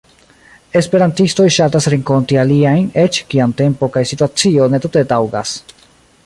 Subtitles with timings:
[0.79, 5.55] Esperantistoj ŝatas renkonti aliajn, eĉ kiam tempo kaj situacio ne tute taŭgas.